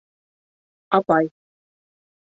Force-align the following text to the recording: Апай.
Апай. 0.99 1.25